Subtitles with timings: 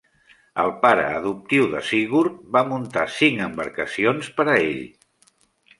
[0.61, 4.85] El pare adoptiu de Sigurd va muntar cinc embarcacions per a ell.